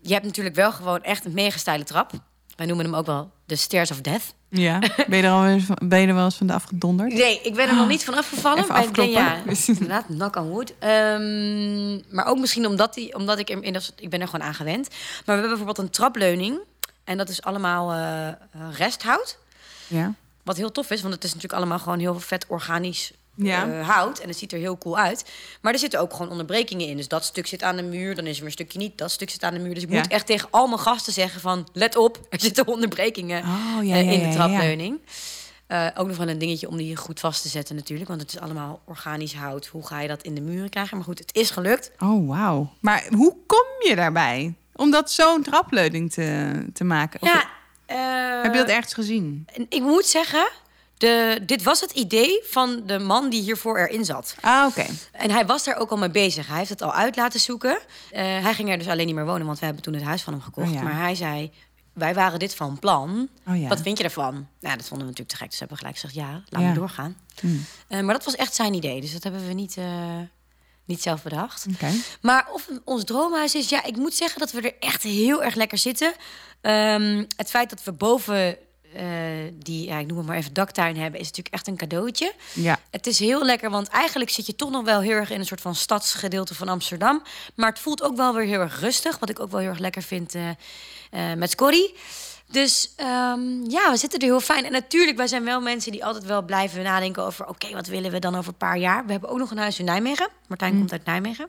[0.00, 2.12] Je hebt natuurlijk wel gewoon echt een mega steile trap.
[2.56, 4.34] Wij noemen hem ook wel de Stairs of Death.
[4.48, 4.78] ja.
[5.08, 7.12] ben, je er al eens van, ben je er wel eens van de afgedonderd?
[7.12, 8.62] Nee, ik ben er nog niet van afgevallen.
[8.62, 9.22] Even afkloppen.
[9.22, 10.74] Ja, inderdaad, knock on wood.
[10.78, 14.54] Ehm, maar ook misschien omdat, die, omdat ik, er in, ik ben er gewoon aan
[14.54, 14.88] gewend.
[14.88, 16.58] Maar we hebben bijvoorbeeld een trapleuning.
[17.04, 18.34] En dat is allemaal eh, eh,
[18.76, 19.38] resthout.
[19.86, 20.14] Ja.
[20.42, 23.68] Wat heel tof is, want het is natuurlijk allemaal gewoon heel vet organisch Ja.
[23.72, 24.18] eh, hout.
[24.18, 25.24] En het ziet er heel cool uit.
[25.60, 26.96] Maar er zitten ook gewoon onderbrekingen in.
[26.96, 28.98] Dus dat stuk zit aan de muur, dan is er een stukje niet.
[28.98, 29.74] Dat stuk zit aan de muur.
[29.74, 29.96] Dus ik Ja.
[29.98, 31.68] moet echt tegen al mijn gasten zeggen van...
[31.72, 34.98] let op, er zitten onderbrekingen Oh, ja, eh, in de trapleuning.
[35.66, 38.08] Eh, ook nog wel een dingetje om die goed vast te zetten natuurlijk.
[38.08, 39.66] Want het is allemaal organisch hout.
[39.66, 40.96] Hoe ga je dat in de muren krijgen?
[40.96, 41.90] Maar goed, het is gelukt.
[41.98, 42.72] Oh, wauw.
[42.80, 44.54] Maar hoe kom je daarbij?
[44.74, 47.22] Om dat zo'n trapleuning te, te maken?
[47.22, 47.48] Of ja,
[48.42, 49.46] heb je dat ergens gezien?
[49.54, 50.48] En Ik moet zeggen,
[51.00, 54.34] de, dit was het idee van de man die hiervoor erin zat.
[54.40, 54.86] Ah, oké.
[55.12, 56.46] En hij was daar ook al mee bezig.
[56.46, 57.78] Hij heeft het al uit laten zoeken.
[58.10, 60.22] Eh, hij ging er dus alleen niet meer wonen, want we hebben toen het huis
[60.22, 60.68] van hem gekocht.
[60.68, 60.82] Oh ja.
[60.82, 61.52] Maar hij zei,
[61.92, 63.28] wij waren dit van plan.
[63.46, 63.68] Oh ja.
[63.68, 64.34] Wat vind je ervan?
[64.60, 65.50] Nou, dat vonden we natuurlijk te gek.
[65.50, 66.58] Dus we hebben gelijk gezegd, ja, laat Ja.
[66.60, 67.16] maar doorgaan.
[67.40, 67.64] Hmm.
[67.88, 69.00] Eh, maar dat was echt zijn idee.
[69.00, 70.18] Dus dat hebben we niet, eh,
[70.84, 71.66] niet zelf bedacht.
[71.72, 71.90] Oké.
[72.20, 75.54] Maar of ons droomhuis is, ja, ik moet zeggen dat we er echt heel erg
[75.54, 76.12] lekker zitten.
[76.60, 78.56] Ehm, het feit dat we boven
[78.94, 79.04] eh,
[79.54, 82.32] die, ja, ik noem het maar even daktuin hebben, is natuurlijk echt een cadeautje.
[82.54, 82.78] Ja.
[82.90, 85.46] Het is heel lekker, want eigenlijk zit je toch nog wel heel erg in een
[85.46, 87.22] soort van stadsgedeelte van Amsterdam.
[87.54, 89.78] Maar het voelt ook wel weer heel erg rustig, wat ik ook wel heel erg
[89.78, 90.48] lekker vind eh,
[91.10, 91.86] eh, met Scotty.
[92.46, 94.64] Dus ehm, ja, we zitten er heel fijn.
[94.64, 97.46] En natuurlijk, wij zijn wel mensen die altijd wel blijven nadenken over...
[97.48, 99.06] oké, wat willen we dan over een paar jaar?
[99.06, 100.28] We hebben ook nog een huis in Nijmegen.
[100.46, 101.48] Martijn komt uit Nijmegen.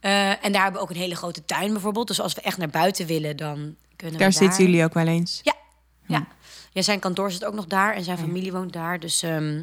[0.00, 2.06] En daar hebben we ook een hele grote tuin bijvoorbeeld.
[2.06, 4.48] Dus als we echt naar buiten willen, dan kunnen Daar we daar...
[4.48, 5.40] zitten jullie ook wel eens.
[5.42, 5.54] Ja,
[6.06, 6.26] ja.
[6.72, 9.00] ja, zijn kantoor zit ook nog daar en zijn familie woont daar.
[9.00, 9.62] Dus ehm,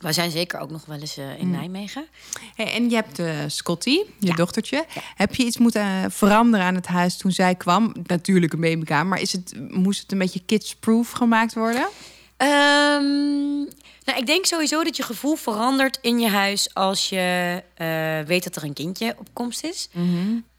[0.00, 2.06] wij zijn zeker ook nog wel eens eh, in Nijmegen.
[2.54, 4.34] Hey, en je hebt eh Scotty, je Ja.
[4.34, 4.84] dochtertje.
[5.14, 7.94] Heb je iets moeten eh, veranderen aan het huis toen zij kwam?
[8.06, 11.88] Natuurlijk een babykamer, maar is het, moest het een beetje kids-proof gemaakt worden?
[12.36, 13.58] Ehm,
[14.04, 17.62] nou, ik denk sowieso dat je gevoel verandert in je huis als je
[18.26, 19.88] weet dat er een kindje op komst is.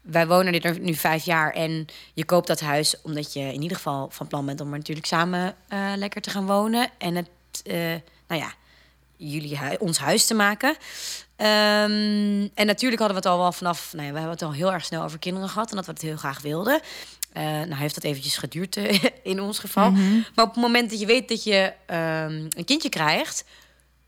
[0.04, 3.76] Wij wonen er nu vijf jaar en je koopt dat huis omdat je in ieder
[3.76, 6.88] geval van plan bent om er natuurlijk samen eh, lekker te gaan wonen.
[6.98, 7.28] En het,
[7.64, 7.76] eh,
[8.28, 8.52] nou ja,
[9.16, 10.76] jullie ons huis te maken.
[11.36, 14.52] Ehm, en natuurlijk hadden we het al wel vanaf, nou ja, we hebben het al
[14.52, 16.80] heel erg snel over kinderen gehad en dat we het heel graag wilden.
[17.32, 18.76] Eh, nou heeft dat eventjes geduurd
[19.22, 19.90] in ons geval.
[20.34, 23.44] Maar op het moment dat je weet dat je ehm, een kindje krijgt,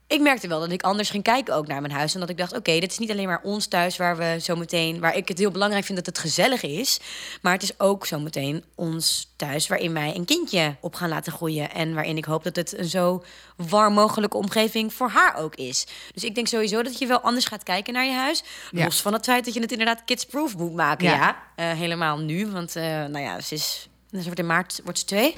[0.09, 2.15] ik merkte wel dat ik anders ging kijken ook naar mijn huis.
[2.15, 4.57] En dat ik dacht, oké, dit is niet alleen maar ons thuis waar we zo
[4.57, 5.01] meteen...
[5.01, 7.01] waar ik het heel belangrijk vind dat het gezellig is.
[7.43, 11.33] Maar het is ook zo meteen ons thuis waarin wij een kindje op gaan laten
[11.33, 11.71] groeien.
[11.73, 13.25] En waarin ik hoop dat het een zo
[13.57, 15.87] warm mogelijke omgeving voor haar ook is.
[16.15, 18.43] Dus ik denk sowieso dat je wel anders gaat kijken naar je huis.
[18.71, 18.85] Ja.
[18.85, 21.05] Los van het feit dat je het inderdaad kidsproof moet maken.
[21.07, 21.15] Ja.
[21.15, 22.47] Ja, Eh, helemaal nu.
[22.47, 23.89] Want, eh, nou ja, ze is...
[24.11, 25.35] Ze wordt in maart wordt ze twee.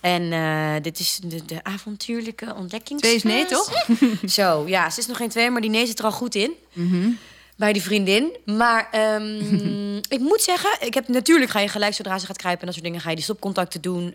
[0.00, 3.00] En eh, dit is de, de avontuurlijke ontdekking.
[3.00, 3.72] Twee is nee, toch?
[4.26, 6.52] Zo, ja, ze is nog geen twee, maar die nee zit er al goed in.
[7.56, 8.36] Bij die vriendin.
[8.44, 12.60] Maar ehm, ik moet zeggen, ik heb natuurlijk ga je gelijk zodra ze gaat kruipen
[12.60, 14.14] en dat soort dingen, ga je die stopcontacten doen.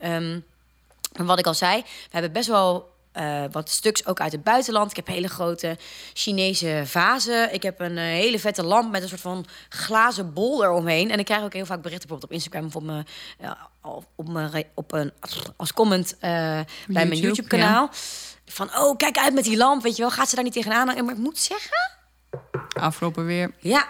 [1.18, 4.44] Maar wat ik al zei, we hebben best wel eh, wat stuks ook uit het
[4.44, 4.90] buitenland.
[4.90, 5.78] Ik heb hele grote
[6.14, 7.54] Chinese vazen.
[7.54, 11.12] Ik heb een eh, hele vette lamp met een soort van glazen bol eromheen.
[11.12, 13.08] En ik krijg ook heel vaak berichten bijvoorbeeld op Instagram of op mijn,
[13.40, 13.70] ja,
[14.16, 15.12] op mijn op een,
[15.58, 17.90] als comment eh, bij mijn YouTube, YouTube-kanaal.
[18.46, 20.12] Van, oh, kijk uit met die lamp, weet je wel.
[20.12, 20.86] Gaat ze daar niet tegenaan?
[20.86, 21.92] Maar ik moet zeggen,
[22.74, 23.52] Afgelopen weer.
[23.60, 23.88] ja,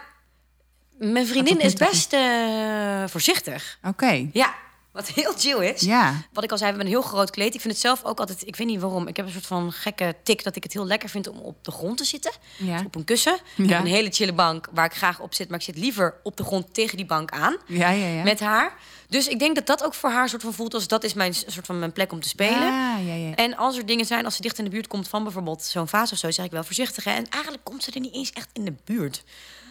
[0.97, 3.77] mijn vriendin is best eh, voorzichtig.
[3.83, 4.29] Oké.
[4.33, 4.53] Ja,
[4.93, 5.81] wat heel chill is.
[5.81, 6.21] Ja.
[6.33, 7.53] Wat ik al zei, we hebben een heel groot kleed.
[7.53, 9.07] Ik vind het zelf ook altijd, ik weet niet waarom.
[9.07, 11.55] Ik heb een soort van gekke tik dat ik het heel lekker vind om op
[11.61, 12.31] de grond te zitten.
[12.57, 12.77] Ja.
[12.77, 13.37] Dus op een kussen.
[13.57, 15.49] Ik heb een hele chille bank waar ik graag op zit.
[15.49, 17.57] Maar ik zit liever op de grond tegen die bank aan.
[17.67, 18.23] Ja, ja, ja.
[18.23, 18.73] Met haar.
[19.09, 21.33] Dus ik denk dat dat ook voor haar soort van voelt als dat is mijn
[21.33, 22.67] soort van mijn plek om te spelen.
[22.67, 23.35] Ja, ja, ja.
[23.35, 25.87] En als er dingen zijn, als ze dicht in de buurt komt van bijvoorbeeld zo'n
[25.87, 27.03] vaas of zo, zeg ik wel voorzichtig.
[27.03, 27.11] Hè?
[27.11, 29.23] En eigenlijk komt ze er niet eens echt in de buurt.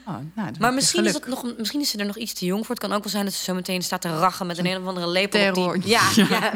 [0.07, 2.67] Oh, nou, Maar misschien is, het nog, misschien is ze er nog iets te jong
[2.67, 2.75] voor.
[2.75, 4.81] Het kan ook wel zijn dat ze zo meteen staat te rachen met een een
[4.81, 5.67] of andere lepel.
[5.67, 6.53] op die, ja, ja.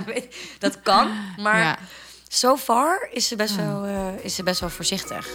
[0.59, 1.11] dat kan.
[1.37, 1.79] Maar Ja.
[2.29, 5.29] so far is ze best, wel, eh, is ze best wel voorzichtig.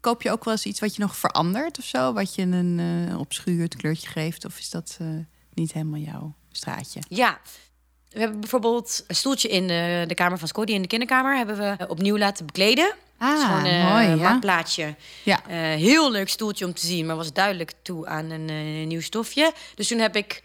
[0.00, 2.12] Koop je ook wel eens iets wat je nog verandert of zo?
[2.12, 4.44] Wat je een opschuurt kleurtje geeft?
[4.44, 5.06] Of is dat eh,
[5.54, 7.00] niet helemaal jouw straatje?
[7.08, 7.40] Ja.
[8.12, 11.36] We hebben bijvoorbeeld een stoeltje in de, de kamer van Scotty in de kinderkamer.
[11.36, 12.94] Hebben we eh, opnieuw laten bekleden.
[13.18, 14.14] Ah, Zo'n eh, mooi, ja.
[14.16, 14.94] marktplaatje.
[15.22, 15.46] Ja.
[15.46, 19.00] Eh, heel leuk stoeltje om te zien, maar was duidelijk toe aan een eh, nieuw
[19.00, 19.52] stofje.
[19.74, 20.42] Dus toen heb ik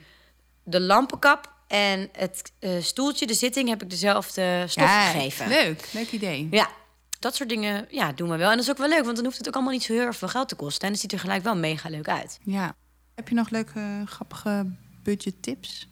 [0.63, 5.47] de lampenkap en het eh, stoeltje, de zitting, heb ik dezelfde stof Ja, gegeven.
[5.47, 6.47] Leuk, leuk idee.
[6.51, 6.69] Ja,
[7.19, 8.49] dat soort dingen ja, doen we wel.
[8.49, 10.01] En dat is ook wel leuk, want dan hoeft het ook allemaal niet zo heel
[10.06, 10.86] erg veel geld te kosten.
[10.88, 12.39] En het ziet er gelijk wel mega leuk uit.
[12.43, 12.75] Ja.
[13.15, 14.65] Heb je nog leuke, grappige
[15.03, 15.88] budgettips?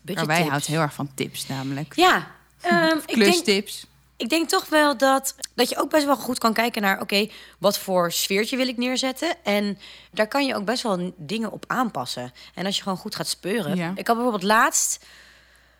[0.00, 1.96] Budget wij houdt heel erg van tips namelijk.
[1.96, 3.68] Ja, ehm, ik denk...
[4.16, 7.00] Ik denk toch wel dat, dat je ook best wel goed kan kijken naar...
[7.00, 9.34] oké, wat voor sfeertje wil ik neerzetten?
[9.44, 9.78] En
[10.12, 12.32] daar kan je ook best wel dingen op aanpassen.
[12.54, 13.76] En als je gewoon goed gaat speuren.
[13.76, 13.92] Ja.
[13.94, 15.04] Ik had bijvoorbeeld laatst...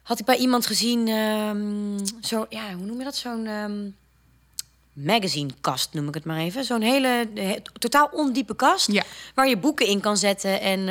[0.03, 1.09] had ik bij iemand gezien...
[1.09, 3.17] ehm, zo, ja, hoe noem je dat?
[3.17, 3.47] Zo'n...
[3.47, 3.89] ehm
[4.93, 6.65] magazinekast, noem ik het maar even.
[6.65, 8.93] Zo'n hele, he- totaal ondiepe kast...
[8.93, 9.03] Ja.
[9.35, 10.61] waar je boeken in kan zetten.
[10.61, 10.85] En,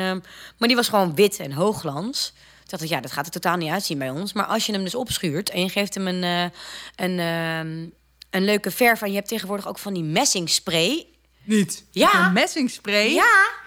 [0.58, 2.32] maar die was gewoon wit en hoogglans.
[2.70, 4.32] Dacht ik, ja, dat gaat er totaal niet uitzien bij ons.
[4.32, 6.42] Maar als je hem dus opschuurt en je geeft hem een, eh,
[7.06, 7.86] een, ehm,
[8.30, 9.02] een leuke verf...
[9.02, 11.06] en je hebt tegenwoordig ook van die messingspray...
[11.44, 11.84] Niet.
[11.90, 12.26] Ja.
[12.26, 13.12] Een messingspray.
[13.12, 13.60] Ja,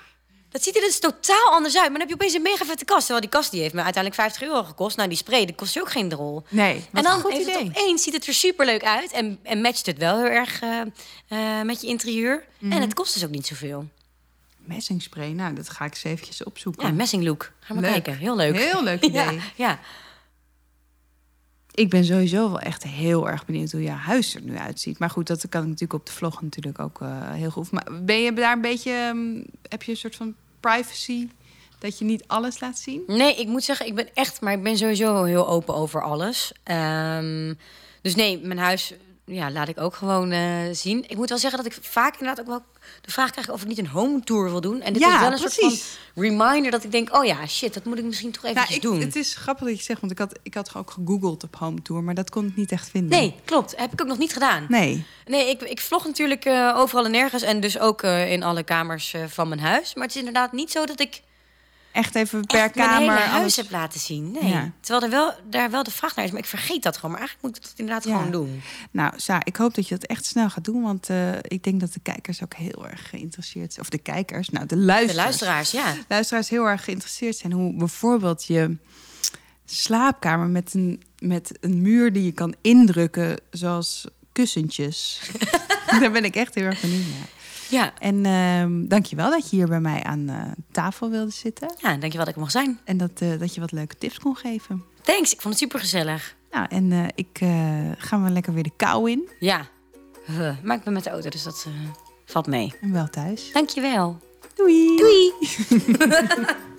[0.53, 1.89] dat ziet er dus totaal anders uit.
[1.89, 2.99] Maar dan heb je opeens een mega vette kast.
[2.99, 4.97] Terwijl die kast die heeft me uiteindelijk 50 euro gekost.
[4.97, 6.43] Nou, die spray, die kost je ook geen drol.
[6.49, 7.57] Nee, en dan goed idee.
[7.57, 9.11] het opeens ziet het er super leuk uit.
[9.11, 10.81] En, en matcht het wel heel erg eh,
[11.27, 12.45] eh, met je interieur.
[12.59, 12.71] Mhm.
[12.71, 13.87] En het kost dus ook niet zoveel.
[14.65, 16.87] Messingspray, nou, dat ga ik eens eventjes opzoeken.
[16.87, 17.51] Ja, messing look.
[17.59, 17.91] Ga maar Leuk.
[17.91, 18.17] kijken.
[18.17, 18.55] Heel leuk.
[18.55, 19.39] Heel leuk idee.
[19.55, 19.79] ja.
[21.71, 24.99] Ik ben sowieso wel echt heel erg benieuwd hoe je huis er nu uitziet.
[24.99, 27.71] Maar goed, dat kan ik natuurlijk op de vlog natuurlijk ook eh, heel goed.
[27.71, 31.27] Maar ben je daar een beetje, ehm, heb je een soort van privacy
[31.79, 33.03] dat je niet alles laat zien?
[33.07, 36.51] Nee, ik moet zeggen, ik ben echt, maar ik ben sowieso heel open over alles.
[36.63, 37.53] Ehm,
[38.01, 38.93] dus nee, mijn huis
[39.25, 41.03] ja, laat ik ook gewoon eh, zien.
[41.07, 42.61] Ik moet wel zeggen dat ik vaak inderdaad ook wel
[43.01, 44.81] de vraag krijg of ik niet een home tour wil doen.
[44.81, 45.97] En dit Ja, is wel een soort precies.
[46.13, 48.79] van reminder dat ik denk, oh ja, shit, dat moet ik misschien toch even Nou,
[48.79, 48.99] doen.
[48.99, 51.81] het is grappig dat je zegt, want ik had, ik had ook gegoogeld op home
[51.81, 53.19] tour, maar dat kon ik niet echt vinden.
[53.19, 53.73] Nee, klopt.
[53.77, 54.65] Heb ik ook nog niet gedaan.
[54.69, 55.05] Nee.
[55.25, 57.43] Nee, ik, ik vlog natuurlijk eh, overal en nergens.
[57.43, 59.93] En dus ook eh, in alle kamers van mijn huis.
[59.93, 61.21] Maar het is inderdaad niet zo dat ik
[61.93, 63.01] Echt even per echt mijn kamer.
[63.15, 64.31] hele huis alles- heb laten zien.
[64.41, 64.51] Nee.
[64.51, 64.71] Ja.
[64.79, 66.31] Terwijl er wel, daar wel de vraag naar is.
[66.31, 67.11] Maar ik vergeet dat gewoon.
[67.11, 68.15] Maar eigenlijk moet ik dat inderdaad Ja.
[68.17, 68.61] gewoon doen.
[68.91, 71.79] Nou, Sa, ik hoop dat je dat echt snel gaat doen, want eh, ik denk
[71.79, 73.85] dat de kijkers ook heel erg geïnteresseerd zijn.
[73.85, 75.39] Of de kijkers, nou, de De luisteraars.
[75.41, 75.93] luisteraars, ja.
[76.07, 78.77] luisteraars heel erg geïnteresseerd zijn hoe bijvoorbeeld je
[79.65, 85.21] slaapkamer met een, met een muur die je kan indrukken, zoals kussentjes.
[85.99, 87.27] Daar ben ik echt heel erg benieuwd naar.
[87.73, 87.93] Ja.
[87.99, 91.73] En ehm dankjewel dat je hier bij mij aan eh, tafel wilde zitten.
[91.77, 92.79] ja, dankjewel dat ik mag zijn.
[92.83, 94.83] En dat, eh, dat je wat leuke tips kon geven.
[95.01, 96.35] Thanks, ik vond het super gezellig.
[96.51, 97.37] Nou, en eh, ik
[97.97, 99.29] ga maar lekker weer de kou in.
[99.39, 99.65] Ja.
[100.25, 101.67] Huh, Maar ik ben met de auto, dus dat
[102.25, 102.73] valt mee.
[102.81, 103.51] En wel thuis.
[103.53, 104.19] Dankjewel.
[104.55, 104.97] Doei!
[104.97, 105.31] Doei.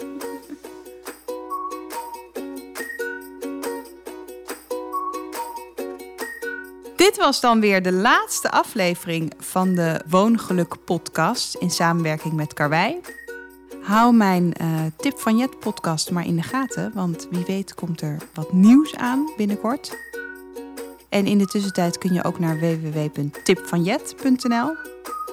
[7.05, 13.01] Dit was dan weer de laatste aflevering van de Woongeluk podcast in samenwerking met Karwei.
[13.83, 18.01] Hou mijn eh, Tip van Jet podcast maar in de gaten, want wie weet komt
[18.01, 19.99] er wat nieuws aan binnenkort.
[21.09, 24.77] En in de tussentijd kun je ook naar www.tipvanjet.nl.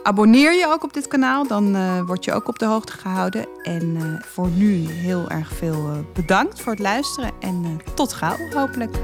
[0.04, 3.48] Abonneer je ook op dit kanaal, dan eh, word je ook op de hoogte gehouden.
[3.64, 8.98] En eh, voor nu heel erg veel bedankt voor het luisteren en tot gauw hopelijk.